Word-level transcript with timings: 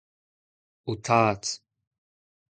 ho 0.85 0.93
tad. 1.05 1.43